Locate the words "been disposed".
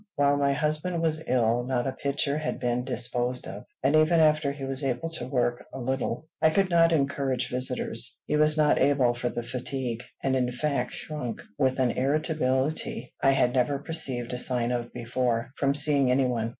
2.59-3.47